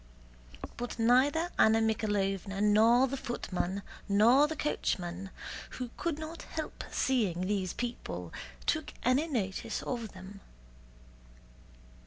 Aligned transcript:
But 0.77 0.97
neither 0.97 1.51
Anna 1.59 1.77
Mikháylovna 1.79 2.59
nor 2.59 3.05
the 3.07 3.17
footman 3.17 3.83
nor 4.09 4.47
the 4.47 4.55
coachman, 4.55 5.29
who 5.77 5.91
could 5.95 6.17
not 6.17 6.41
help 6.41 6.83
seeing 6.89 7.41
these 7.41 7.73
people, 7.73 8.33
took 8.65 8.95
any 9.05 9.27
notice 9.27 9.83
of 9.83 10.13
them. 10.13 10.39